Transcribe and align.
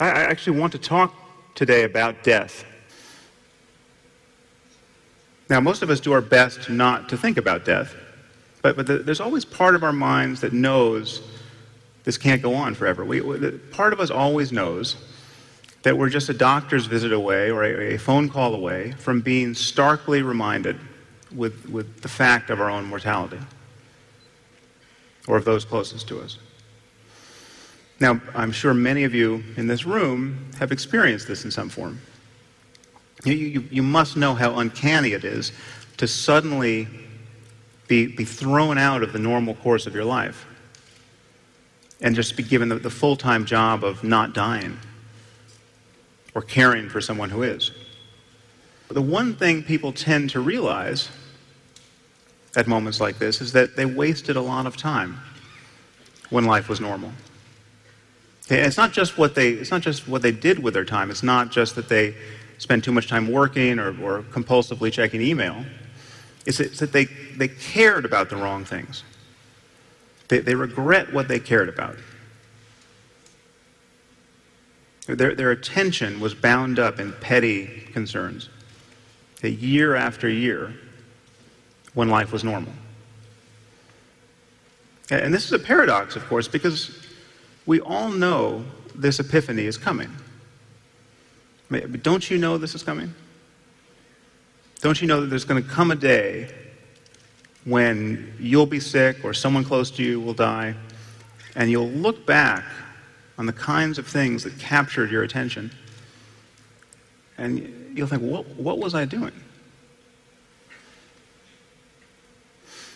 I 0.00 0.10
actually 0.10 0.58
want 0.58 0.72
to 0.72 0.78
talk 0.78 1.12
today 1.54 1.82
about 1.82 2.22
death. 2.22 2.64
Now, 5.50 5.60
most 5.60 5.82
of 5.82 5.90
us 5.90 5.98
do 5.98 6.12
our 6.12 6.20
best 6.20 6.70
not 6.70 7.08
to 7.08 7.16
think 7.16 7.36
about 7.36 7.64
death, 7.64 7.94
but, 8.62 8.76
but 8.76 8.86
the, 8.86 8.98
there's 8.98 9.20
always 9.20 9.44
part 9.44 9.74
of 9.74 9.82
our 9.82 9.92
minds 9.92 10.40
that 10.42 10.52
knows 10.52 11.22
this 12.04 12.16
can't 12.16 12.42
go 12.42 12.54
on 12.54 12.74
forever. 12.74 13.04
We, 13.04 13.20
we, 13.22 13.50
part 13.50 13.92
of 13.92 13.98
us 13.98 14.10
always 14.10 14.52
knows 14.52 14.96
that 15.82 15.96
we're 15.96 16.10
just 16.10 16.28
a 16.28 16.34
doctor's 16.34 16.86
visit 16.86 17.12
away 17.12 17.50
or 17.50 17.64
a, 17.64 17.94
a 17.94 17.98
phone 17.98 18.28
call 18.28 18.54
away 18.54 18.92
from 18.92 19.20
being 19.20 19.54
starkly 19.54 20.22
reminded 20.22 20.78
with, 21.34 21.68
with 21.68 22.02
the 22.02 22.08
fact 22.08 22.50
of 22.50 22.60
our 22.60 22.70
own 22.70 22.84
mortality 22.84 23.38
or 25.26 25.36
of 25.36 25.44
those 25.44 25.64
closest 25.64 26.06
to 26.08 26.20
us. 26.20 26.38
Now, 28.00 28.20
I'm 28.34 28.52
sure 28.52 28.74
many 28.74 29.04
of 29.04 29.14
you 29.14 29.42
in 29.56 29.66
this 29.66 29.84
room 29.84 30.50
have 30.58 30.70
experienced 30.70 31.26
this 31.26 31.44
in 31.44 31.50
some 31.50 31.68
form. 31.68 32.00
You, 33.24 33.32
you, 33.32 33.64
you 33.70 33.82
must 33.82 34.16
know 34.16 34.34
how 34.34 34.58
uncanny 34.58 35.12
it 35.12 35.24
is 35.24 35.52
to 35.96 36.06
suddenly 36.06 36.86
be, 37.88 38.06
be 38.06 38.24
thrown 38.24 38.78
out 38.78 39.02
of 39.02 39.12
the 39.12 39.18
normal 39.18 39.54
course 39.56 39.86
of 39.86 39.94
your 39.94 40.04
life 40.04 40.46
and 42.00 42.14
just 42.14 42.36
be 42.36 42.44
given 42.44 42.68
the, 42.68 42.76
the 42.76 42.90
full 42.90 43.16
time 43.16 43.44
job 43.44 43.82
of 43.82 44.04
not 44.04 44.32
dying 44.32 44.78
or 46.34 46.42
caring 46.42 46.88
for 46.88 47.00
someone 47.00 47.30
who 47.30 47.42
is. 47.42 47.72
The 48.90 49.02
one 49.02 49.34
thing 49.34 49.62
people 49.62 49.92
tend 49.92 50.30
to 50.30 50.40
realize 50.40 51.08
at 52.56 52.66
moments 52.68 53.00
like 53.00 53.18
this 53.18 53.40
is 53.40 53.52
that 53.52 53.76
they 53.76 53.84
wasted 53.84 54.36
a 54.36 54.40
lot 54.40 54.66
of 54.66 54.76
time 54.76 55.18
when 56.30 56.44
life 56.44 56.68
was 56.68 56.80
normal. 56.80 57.12
It's 58.50 58.76
not 58.76 58.92
just 58.92 59.18
what 59.18 59.34
they, 59.34 59.50
it's 59.50 59.70
not 59.70 59.82
just 59.82 60.08
what 60.08 60.22
they 60.22 60.32
did 60.32 60.58
with 60.58 60.74
their 60.74 60.84
time. 60.84 61.10
It's 61.10 61.22
not 61.22 61.50
just 61.50 61.74
that 61.74 61.88
they 61.88 62.14
spent 62.58 62.82
too 62.82 62.92
much 62.92 63.08
time 63.08 63.30
working 63.30 63.78
or, 63.78 63.88
or 64.02 64.22
compulsively 64.22 64.92
checking 64.92 65.20
email. 65.20 65.64
It's, 66.46 66.60
it's 66.60 66.78
that 66.80 66.92
they, 66.92 67.04
they 67.36 67.48
cared 67.48 68.04
about 68.04 68.30
the 68.30 68.36
wrong 68.36 68.64
things. 68.64 69.04
They, 70.28 70.38
they 70.38 70.54
regret 70.54 71.12
what 71.12 71.28
they 71.28 71.38
cared 71.38 71.68
about. 71.68 71.96
Their, 75.06 75.34
their 75.34 75.50
attention 75.50 76.20
was 76.20 76.34
bound 76.34 76.78
up 76.78 77.00
in 77.00 77.12
petty 77.12 77.66
concerns, 77.92 78.48
year 79.42 79.94
after 79.94 80.28
year, 80.28 80.74
when 81.94 82.08
life 82.08 82.32
was 82.32 82.44
normal. 82.44 82.72
And 85.10 85.32
this 85.32 85.46
is 85.46 85.52
a 85.52 85.58
paradox, 85.58 86.16
of 86.16 86.26
course, 86.26 86.46
because 86.46 87.07
we 87.68 87.82
all 87.82 88.08
know 88.08 88.64
this 88.94 89.20
epiphany 89.20 89.66
is 89.66 89.76
coming. 89.76 90.10
But 91.68 92.02
don't 92.02 92.30
you 92.30 92.38
know 92.38 92.56
this 92.56 92.74
is 92.74 92.82
coming? 92.82 93.14
Don't 94.80 95.02
you 95.02 95.06
know 95.06 95.20
that 95.20 95.26
there's 95.26 95.44
going 95.44 95.62
to 95.62 95.68
come 95.68 95.90
a 95.90 95.94
day 95.94 96.50
when 97.66 98.34
you'll 98.40 98.64
be 98.64 98.80
sick 98.80 99.22
or 99.22 99.34
someone 99.34 99.64
close 99.64 99.90
to 99.90 100.02
you 100.02 100.18
will 100.18 100.32
die, 100.32 100.74
and 101.56 101.70
you'll 101.70 101.90
look 101.90 102.24
back 102.24 102.64
on 103.36 103.44
the 103.44 103.52
kinds 103.52 103.98
of 103.98 104.06
things 104.06 104.44
that 104.44 104.58
captured 104.58 105.10
your 105.10 105.22
attention. 105.22 105.70
And 107.36 107.92
you'll 107.94 108.08
think, 108.08 108.22
what, 108.22 108.46
what 108.56 108.78
was 108.78 108.94
I 108.94 109.04
doing? 109.04 109.32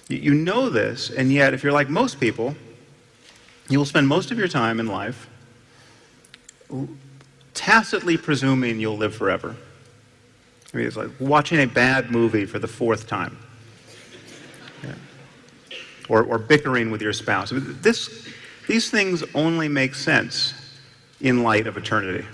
You 0.08 0.32
know 0.32 0.70
this, 0.70 1.10
and 1.10 1.30
yet, 1.30 1.52
if 1.52 1.62
you're 1.62 1.74
like 1.74 1.90
most 1.90 2.18
people, 2.18 2.56
you 3.72 3.78
will 3.78 3.86
spend 3.86 4.06
most 4.08 4.30
of 4.30 4.38
your 4.38 4.48
time 4.48 4.78
in 4.80 4.86
life 4.86 5.28
tacitly 7.54 8.16
presuming 8.16 8.80
you'll 8.80 8.96
live 8.96 9.14
forever. 9.14 9.56
I 10.72 10.76
mean, 10.76 10.86
it's 10.86 10.96
like 10.96 11.10
watching 11.20 11.60
a 11.60 11.66
bad 11.66 12.10
movie 12.10 12.46
for 12.46 12.58
the 12.58 12.68
fourth 12.68 13.06
time. 13.06 13.38
Yeah. 14.82 14.94
Or, 16.08 16.22
or 16.22 16.38
bickering 16.38 16.90
with 16.90 17.02
your 17.02 17.12
spouse. 17.12 17.52
This, 17.54 18.28
these 18.68 18.90
things 18.90 19.22
only 19.34 19.68
make 19.68 19.94
sense 19.94 20.54
in 21.20 21.42
light 21.42 21.66
of 21.66 21.76
eternity. 21.76 22.26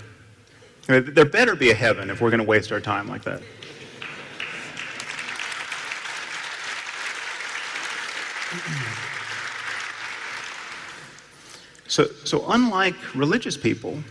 I 0.87 0.99
mean, 0.99 1.13
there 1.13 1.25
better 1.25 1.55
be 1.55 1.69
a 1.69 1.75
heaven 1.75 2.09
if 2.09 2.21
we're 2.21 2.31
going 2.31 2.39
to 2.39 2.47
waste 2.47 2.71
our 2.71 2.79
time 2.79 3.07
like 3.07 3.23
that. 3.23 3.41
So, 11.89 12.05
so 12.23 12.45
unlike 12.49 12.95
religious 13.15 13.57
people, 13.57 14.01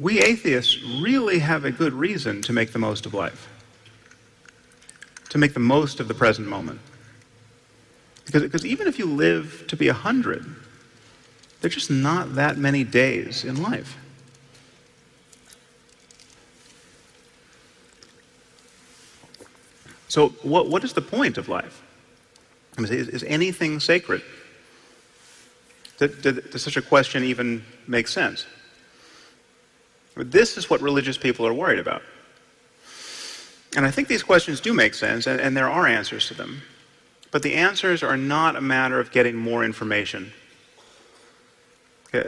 we 0.00 0.20
atheists 0.20 0.80
really 0.82 1.40
have 1.40 1.64
a 1.64 1.72
good 1.72 1.92
reason 1.92 2.40
to 2.42 2.52
make 2.52 2.72
the 2.72 2.78
most 2.78 3.04
of 3.04 3.14
life, 3.14 3.48
to 5.30 5.38
make 5.38 5.54
the 5.54 5.60
most 5.60 5.98
of 5.98 6.06
the 6.06 6.14
present 6.14 6.46
moment. 6.48 6.80
Because, 8.24 8.42
because 8.42 8.64
even 8.64 8.86
if 8.86 8.98
you 8.98 9.06
live 9.06 9.64
to 9.66 9.76
be 9.76 9.88
100, 9.88 10.46
there's 11.60 11.74
just 11.74 11.90
not 11.90 12.36
that 12.36 12.56
many 12.56 12.84
days 12.84 13.44
in 13.44 13.60
life. 13.60 13.96
So, 20.08 20.28
what, 20.42 20.68
what 20.68 20.84
is 20.84 20.92
the 20.92 21.02
point 21.02 21.38
of 21.38 21.48
life? 21.48 21.82
Is, 22.78 22.90
is, 22.90 23.24
anything 23.24 23.80
sacred? 23.80 24.22
Does, 25.98 26.62
such 26.62 26.76
a 26.76 26.82
question 26.82 27.24
even 27.24 27.64
make 27.86 28.08
sense? 28.08 28.46
This 30.14 30.56
is 30.56 30.68
what 30.70 30.80
religious 30.80 31.18
people 31.18 31.46
are 31.46 31.54
worried 31.54 31.78
about. 31.78 32.02
And 33.76 33.84
I 33.84 33.90
think 33.90 34.08
these 34.08 34.22
questions 34.22 34.60
do 34.60 34.72
make 34.72 34.94
sense, 34.94 35.26
and, 35.26 35.40
and 35.40 35.56
there 35.56 35.68
are 35.68 35.86
answers 35.86 36.28
to 36.28 36.34
them. 36.34 36.62
But 37.30 37.42
the 37.42 37.54
answers 37.54 38.02
are 38.02 38.16
not 38.16 38.56
a 38.56 38.60
matter 38.60 38.98
of 38.98 39.10
getting 39.10 39.36
more 39.36 39.64
information. 39.64 40.32
Uh, 42.14 42.22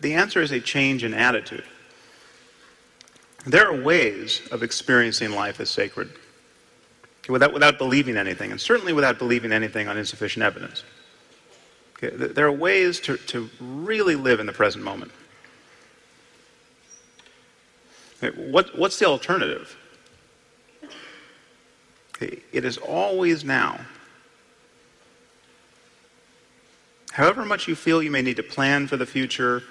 the 0.00 0.14
answer 0.14 0.42
is 0.42 0.52
a 0.52 0.60
change 0.60 1.04
in 1.04 1.14
attitude. 1.14 1.64
There 3.46 3.66
are 3.66 3.82
ways 3.82 4.42
of 4.50 4.62
experiencing 4.62 5.30
life 5.30 5.60
as 5.60 5.70
sacred 5.70 6.10
without, 7.28 7.54
without 7.54 7.78
believing 7.78 8.16
anything, 8.16 8.50
and 8.50 8.60
certainly 8.60 8.92
without 8.92 9.18
believing 9.18 9.52
anything 9.52 9.88
on 9.88 9.96
insufficient 9.96 10.42
evidence. 10.42 10.84
Okay? 12.02 12.16
There 12.16 12.46
are 12.46 12.52
ways 12.52 13.00
to, 13.00 13.16
to 13.16 13.50
really 13.60 14.16
live 14.16 14.40
in 14.40 14.46
the 14.46 14.52
present 14.52 14.84
moment. 14.84 15.12
What, 18.36 18.78
what's 18.78 18.98
the 18.98 19.06
alternative? 19.06 19.76
It 22.20 22.66
is 22.66 22.76
always 22.76 23.44
now. 23.44 23.80
However 27.12 27.44
much 27.46 27.66
you 27.66 27.74
feel 27.74 28.02
you 28.02 28.10
may 28.10 28.20
need 28.20 28.36
to 28.36 28.42
plan 28.42 28.86
for 28.86 28.98
the 28.98 29.06
future, 29.06 29.62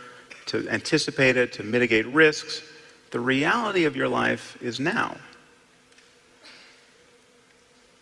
to 0.47 0.67
anticipate 0.67 1.37
it, 1.37 1.53
to 1.53 1.63
mitigate 1.63 2.07
risks, 2.07 2.63
the 3.11 3.19
reality 3.19 3.85
of 3.85 3.95
your 3.95 4.07
life 4.07 4.57
is 4.61 4.79
now. 4.79 5.17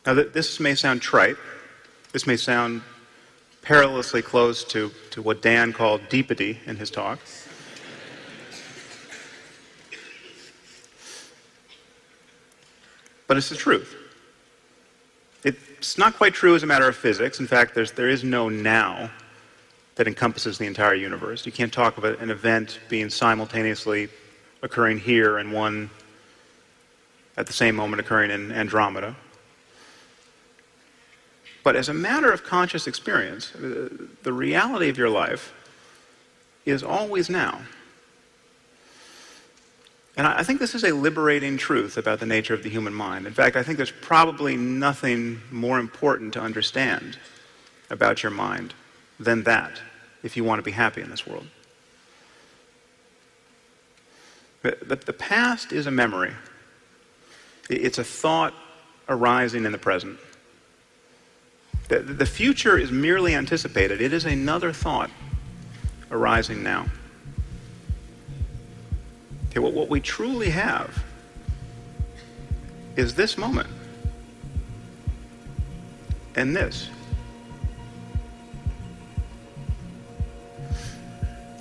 Now, 0.06 0.14
that 0.14 0.34
this 0.34 0.62
may 0.62 0.74
sound 0.76 1.02
trite. 1.02 1.36
This 2.14 2.26
may 2.26 2.38
sound 2.38 2.82
perilously 3.68 4.22
close 4.22 4.64
to, 4.64 4.90
to 5.12 5.22
what 5.22 5.42
Dan 5.42 5.74
called 5.74 6.00
deepity 6.04 6.56
in 6.68 6.78
his 6.78 6.90
talk. 6.90 7.20
But 13.28 13.36
it's 13.36 13.50
the 13.50 13.58
truth. 13.58 13.94
It's 15.44 15.98
not 15.98 16.16
quite 16.16 16.34
true 16.34 16.56
as 16.56 16.64
a 16.64 16.66
matter 16.66 16.88
of 16.88 16.96
physics. 16.96 17.42
In 17.42 17.46
fact, 17.46 17.76
there's, 17.76 17.92
there 17.92 18.08
is 18.08 18.24
no 18.24 18.48
now 18.48 19.12
that 19.96 20.08
encompasses 20.08 20.58
the 20.58 20.66
entire 20.66 20.96
universe. 20.96 21.46
You 21.46 21.52
can't 21.52 21.74
talk 21.74 21.98
of 21.98 22.06
an 22.06 22.32
event 22.32 22.80
being 22.88 23.10
simultaneously 23.10 24.08
occurring 24.62 24.98
here 24.98 25.40
and 25.40 25.52
one 25.52 25.90
at 27.36 27.48
the 27.48 27.54
same 27.54 27.76
moment 27.76 28.00
occurring 28.00 28.32
in 28.32 28.50
Andromeda. 28.54 29.14
But 31.68 31.76
as 31.76 31.90
a 31.90 31.94
matter 31.94 32.32
of 32.32 32.46
conscious 32.46 32.88
experience, 32.88 33.54
uh, 33.54 33.90
the 34.24 34.32
reality 34.32 34.88
of 34.88 34.98
your 34.98 35.10
life 35.10 35.54
is 36.66 36.82
always 36.82 37.30
now. 37.30 37.60
And 40.16 40.26
I 40.26 40.44
think 40.44 40.62
this 40.62 40.74
is 40.74 40.86
a 40.86 40.94
liberating 40.94 41.58
truth 41.58 41.98
about 41.98 42.22
the 42.22 42.26
nature 42.26 42.54
of 42.54 42.64
the 42.64 42.70
human 42.70 42.94
mind. 42.94 43.28
In 43.28 43.34
fact, 43.34 43.58
I 43.58 43.64
think 43.64 43.76
there's 43.76 43.92
probably 43.92 44.56
nothing 44.56 45.42
more 45.52 45.78
important 45.78 46.34
to 46.36 46.40
understand 46.40 47.20
about 47.90 48.24
your 48.24 48.32
mind 48.32 48.74
than 49.20 49.44
that 49.44 49.82
if 50.24 50.38
you 50.38 50.46
want 50.46 50.60
to 50.60 50.64
be 50.64 50.72
happy 50.72 51.02
in 51.02 51.10
this 51.10 51.28
world. 51.28 51.48
But 54.62 55.06
the 55.06 55.12
past 55.12 55.74
is 55.74 55.86
a 55.86 55.92
memory, 55.92 56.32
it's 57.70 57.98
a 57.98 58.06
thought 58.06 58.54
arising 59.10 59.66
in 59.66 59.74
the 59.74 59.78
present. 59.78 60.18
The 61.88 62.00
the 62.00 62.26
future 62.26 62.78
is 62.78 62.92
merely 62.92 63.34
anticipated, 63.34 64.02
it 64.02 64.14
is 64.14 64.26
another 64.26 64.74
thought 64.74 65.10
arising 66.12 66.64
now. 66.64 66.86
Okay, 69.50 69.60
what, 69.60 69.74
what 69.74 69.90
we 69.90 70.00
truly 70.00 70.50
have 70.50 71.04
is 72.96 73.16
this 73.16 73.38
moment 73.38 73.70
and 76.36 76.56
this. 76.56 76.90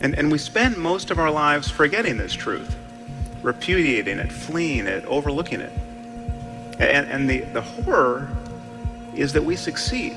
And, 0.00 0.14
and 0.14 0.30
we 0.30 0.38
spend 0.38 0.76
most 0.76 1.10
of 1.10 1.18
our 1.18 1.30
lives 1.30 1.70
forgetting 1.70 2.18
this 2.18 2.34
truth, 2.34 2.76
repudiating 3.42 4.18
it, 4.18 4.30
fleeing 4.30 4.86
it, 4.86 5.04
overlooking 5.06 5.60
it. 5.60 5.72
And, 6.78 7.08
and 7.10 7.30
the, 7.30 7.40
the 7.54 7.62
horror 7.62 8.28
is 9.16 9.32
that 9.32 9.44
we 9.44 9.56
succeed. 9.56 10.16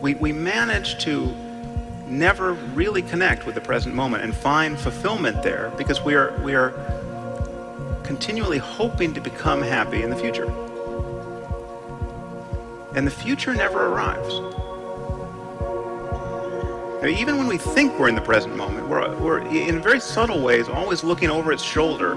We, 0.00 0.14
we 0.14 0.32
manage 0.32 0.98
to 1.04 1.34
never 2.06 2.52
really 2.52 3.02
connect 3.02 3.46
with 3.46 3.54
the 3.54 3.60
present 3.60 3.94
moment 3.94 4.22
and 4.22 4.34
find 4.34 4.78
fulfillment 4.78 5.42
there 5.42 5.72
because 5.76 6.02
we 6.02 6.14
are, 6.14 6.38
we 6.42 6.54
are 6.54 6.70
continually 8.04 8.58
hoping 8.58 9.12
to 9.14 9.20
become 9.20 9.60
happy 9.62 10.02
in 10.02 10.10
the 10.10 10.16
future. 10.16 10.46
And 12.94 13.06
the 13.06 13.10
future 13.10 13.54
never 13.54 13.86
arrives. 13.86 14.40
Now, 17.02 17.08
even 17.08 17.36
when 17.36 17.46
we 17.46 17.58
think 17.58 17.98
we're 17.98 18.08
in 18.08 18.14
the 18.14 18.22
present 18.22 18.56
moment, 18.56 18.88
we're, 18.88 19.14
we're 19.18 19.40
in 19.40 19.82
very 19.82 20.00
subtle 20.00 20.40
ways 20.40 20.68
always 20.68 21.04
looking 21.04 21.28
over 21.28 21.52
its 21.52 21.62
shoulder, 21.62 22.14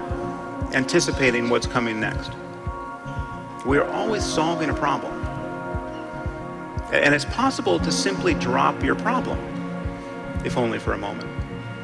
anticipating 0.73 1.49
what's 1.49 1.67
coming 1.67 1.99
next. 1.99 2.31
We 3.65 3.77
are 3.77 3.89
always 3.91 4.23
solving 4.23 4.69
a 4.69 4.73
problem. 4.73 5.18
And 6.91 7.13
it's 7.13 7.25
possible 7.25 7.79
to 7.79 7.91
simply 7.91 8.33
drop 8.33 8.83
your 8.83 8.95
problem, 8.95 9.37
if 10.43 10.57
only 10.57 10.79
for 10.79 10.93
a 10.93 10.97
moment, 10.97 11.29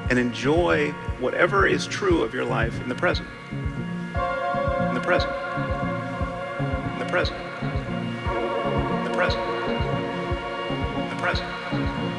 and 0.09 0.17
enjoy 0.17 0.91
whatever 1.19 1.67
is 1.67 1.85
true 1.85 2.23
of 2.23 2.33
your 2.33 2.43
life 2.43 2.81
in 2.81 2.89
the 2.89 2.95
present. 2.95 3.27
In 3.55 4.95
the 4.95 5.01
present. 5.01 5.31
In 6.93 6.99
the 6.99 7.05
present. 7.05 7.37
In 7.37 9.03
the 9.03 9.11
present. 9.13 9.41
In 10.97 11.09
the 11.09 11.15
present. 11.21 12.14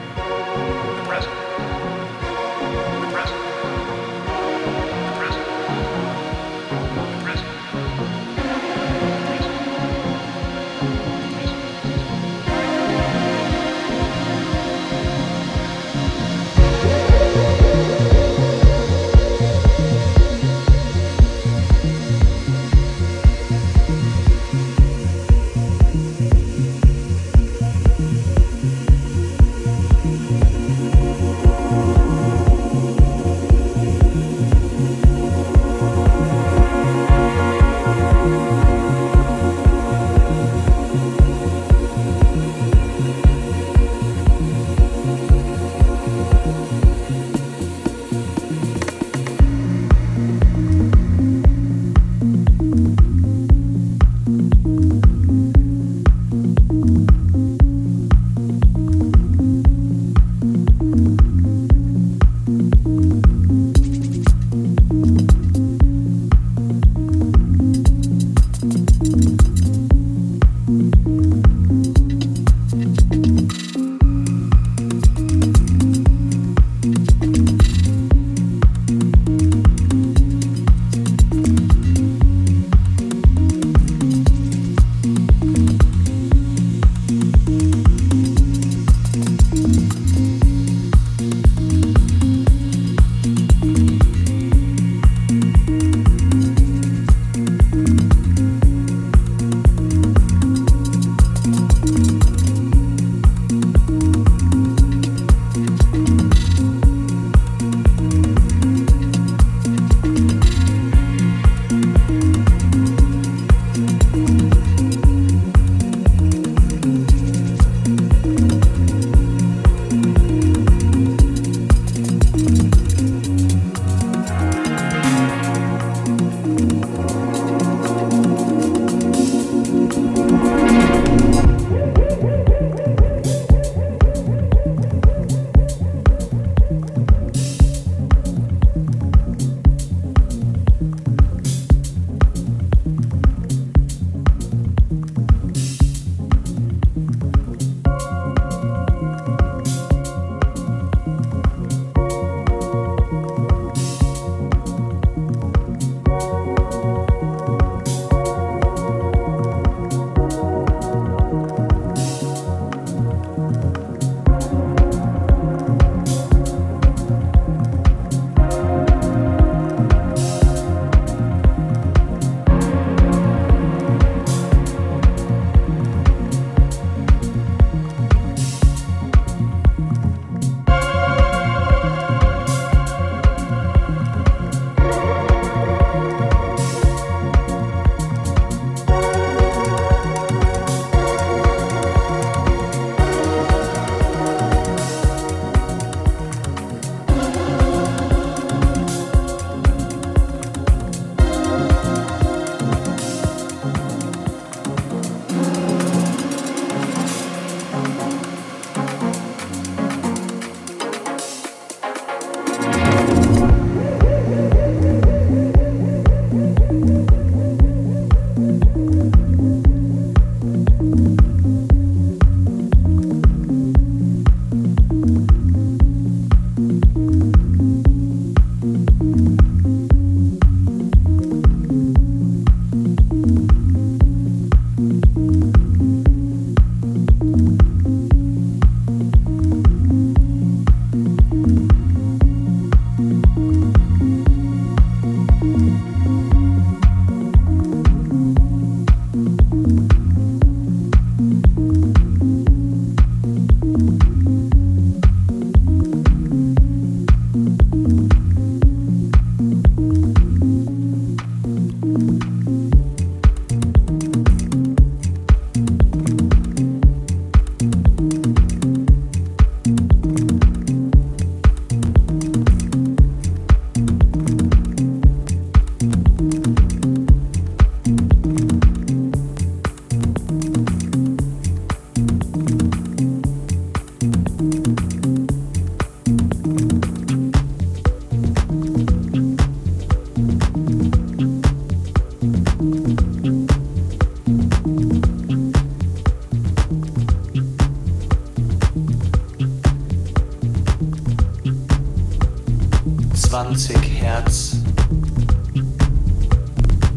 20 303.37 303.77
Hertz 304.01 304.57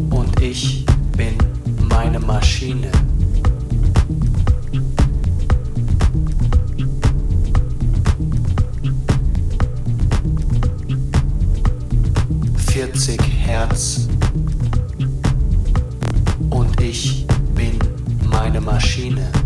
und 0.10 0.40
ich 0.40 0.86
bin 1.18 1.36
meine 1.90 2.18
Maschine. 2.18 2.90
Vierzig 12.68 13.20
Hertz 13.40 14.08
und 16.52 16.80
ich 16.80 17.28
bin 17.54 17.78
meine 18.32 18.62
Maschine. 18.62 19.39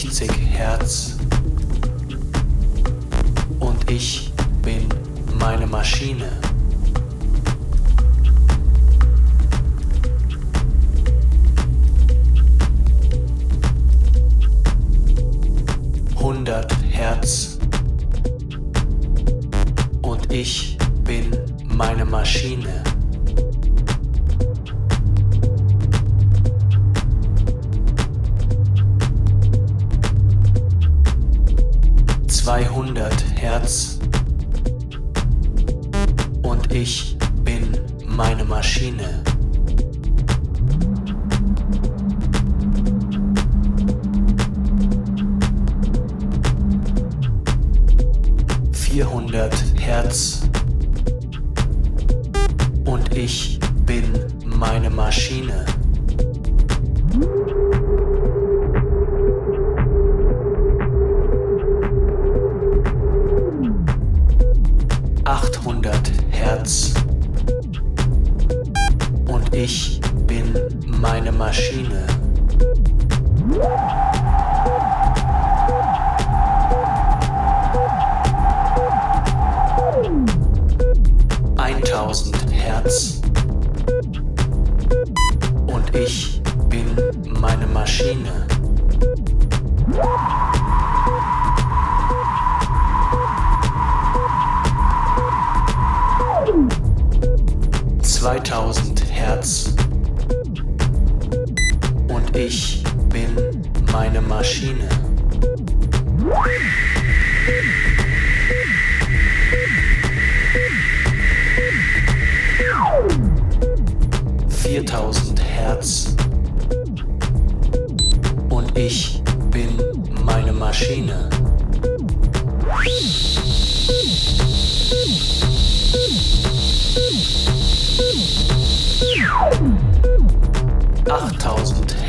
60 0.00 0.30
Hertz 0.52 1.16
und 3.58 3.90
ich 3.90 4.32
bin 4.62 4.88
meine 5.40 5.66
Maschine. 5.66 6.30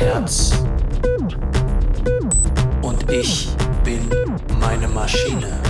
Hertz. 0.00 0.52
Und 2.80 3.10
ich 3.10 3.48
bin 3.84 4.10
meine 4.58 4.88
Maschine. 4.88 5.60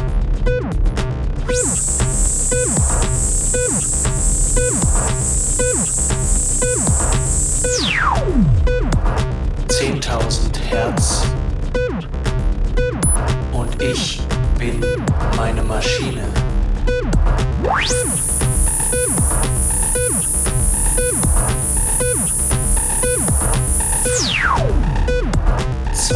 Zehntausend 9.69 10.61
Hertz. 10.71 11.25
Und 13.53 13.83
ich 13.83 14.21
bin 14.59 14.81
meine 15.37 15.63
Maschine. 15.63 16.25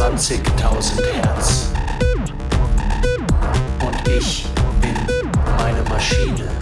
20.000 0.05 1.03
Hertz. 1.03 1.71
Und 3.81 4.07
ich 4.07 4.45
bin 4.79 4.93
meine 5.57 5.81
Maschine. 5.89 6.54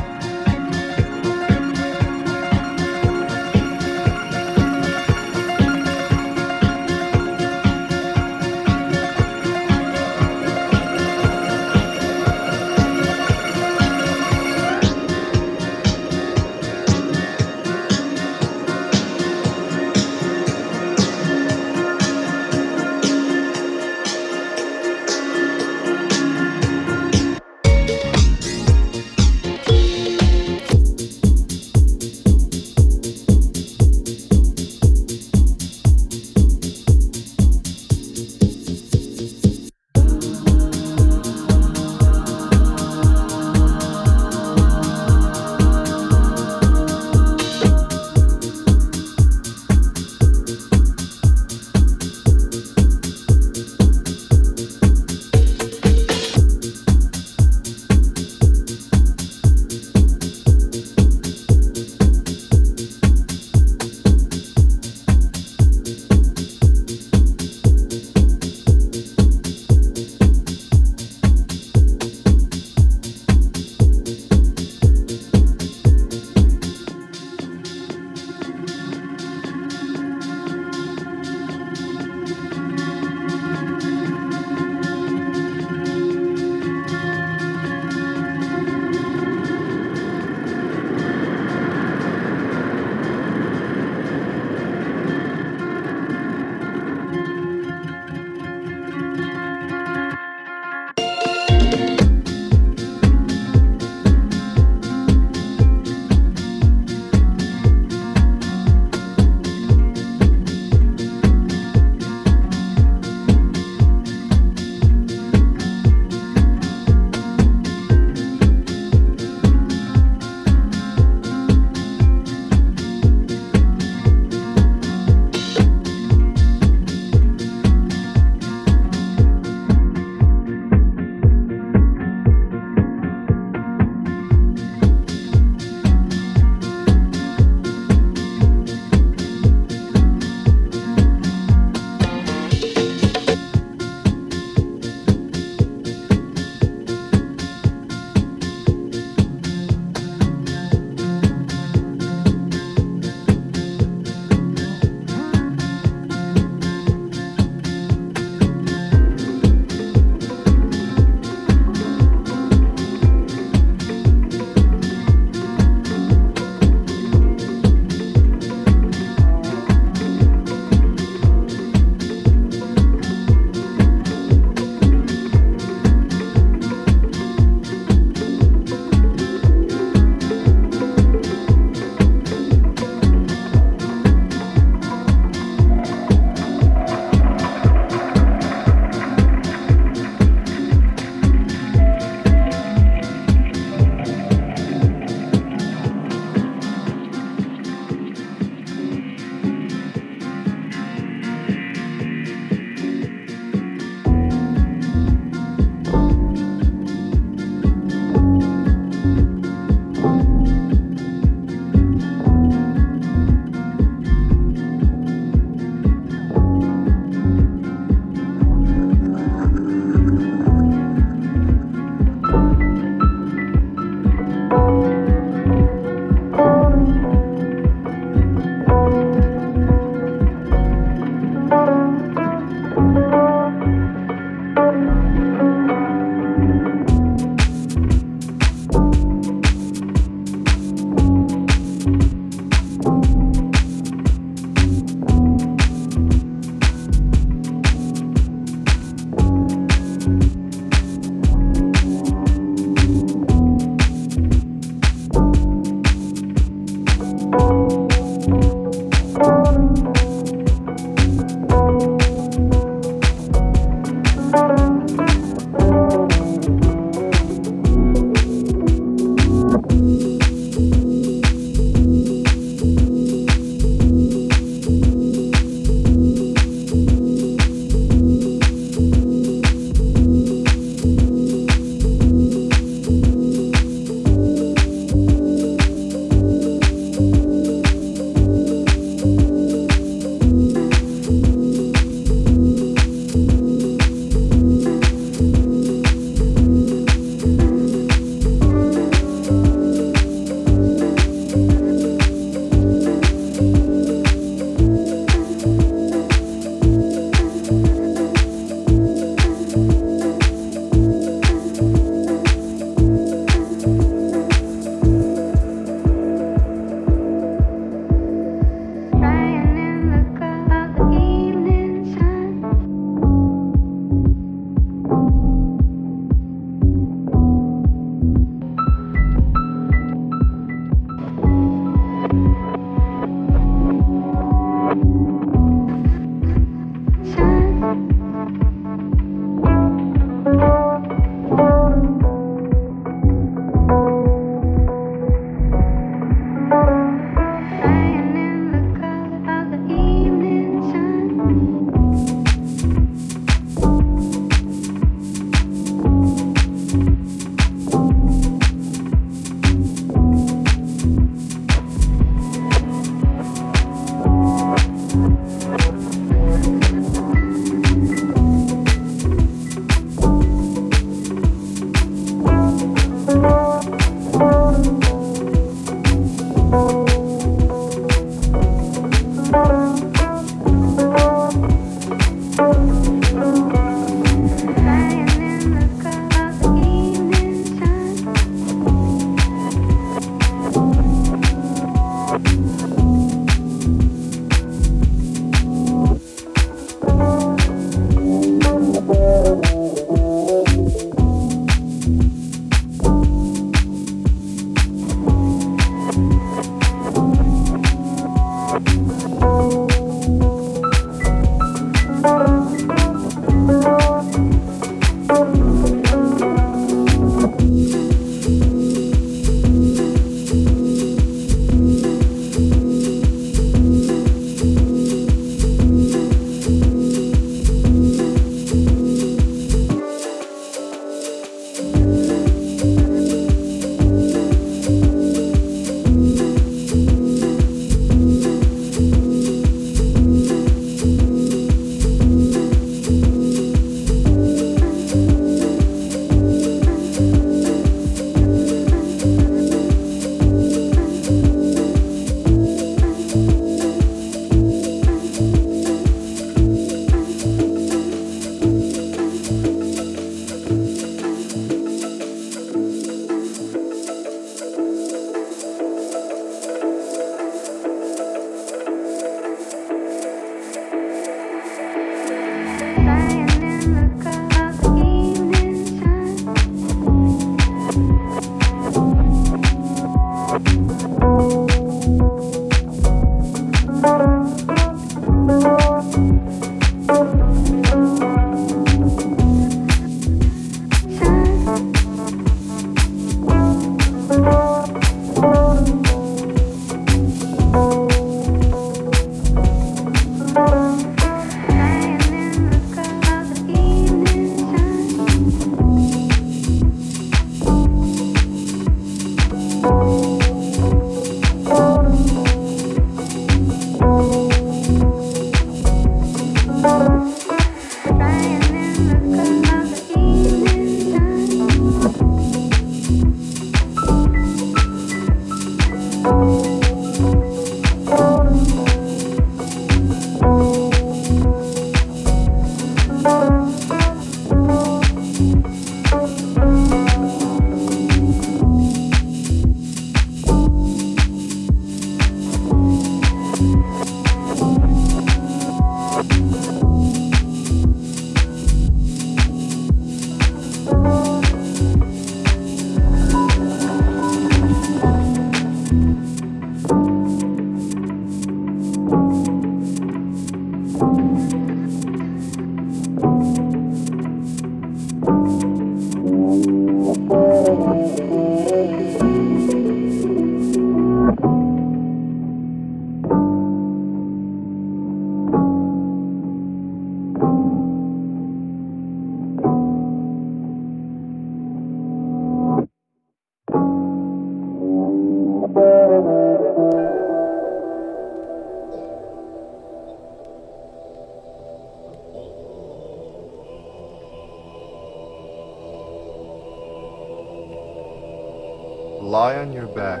Lie 599.06 599.36
on 599.36 599.52
your 599.52 599.68
back 599.68 600.00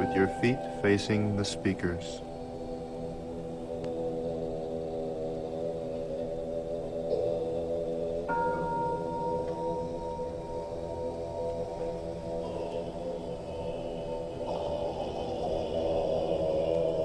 with 0.00 0.12
your 0.16 0.26
feet 0.42 0.58
facing 0.82 1.36
the 1.36 1.44
speakers. 1.44 2.20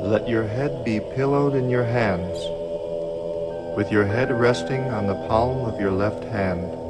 Let 0.01 0.27
your 0.27 0.47
head 0.47 0.83
be 0.83 0.99
pillowed 1.13 1.53
in 1.53 1.69
your 1.69 1.85
hands, 1.85 2.35
with 3.77 3.91
your 3.91 4.05
head 4.05 4.31
resting 4.31 4.85
on 4.85 5.05
the 5.05 5.27
palm 5.27 5.69
of 5.71 5.79
your 5.79 5.91
left 5.91 6.23
hand. 6.23 6.80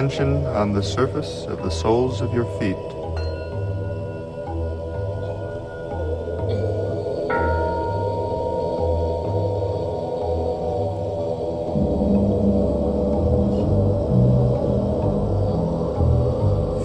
Attention 0.00 0.46
on 0.46 0.72
the 0.72 0.82
surface 0.82 1.44
of 1.44 1.58
the 1.58 1.68
soles 1.68 2.22
of 2.22 2.32
your 2.32 2.46
feet. 2.58 2.74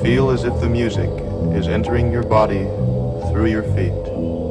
Feel 0.04 0.30
as 0.32 0.44
if 0.44 0.60
the 0.60 0.68
music 0.68 1.10
is 1.58 1.70
entering 1.70 2.12
your 2.12 2.24
body 2.24 2.66
through 3.32 3.46
your 3.46 3.64
feet. 3.64 4.45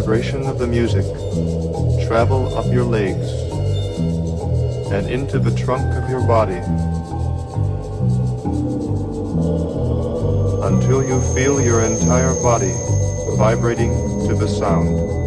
Vibration 0.00 0.46
of 0.46 0.60
the 0.60 0.66
music 0.66 1.04
travel 2.06 2.56
up 2.56 2.72
your 2.72 2.84
legs 2.84 3.28
and 4.92 5.10
into 5.10 5.40
the 5.40 5.52
trunk 5.56 5.82
of 6.00 6.08
your 6.08 6.24
body 6.24 6.58
until 10.68 11.02
you 11.02 11.20
feel 11.34 11.60
your 11.60 11.80
entire 11.80 12.32
body 12.42 12.72
vibrating 13.36 13.90
to 14.28 14.36
the 14.36 14.46
sound. 14.46 15.17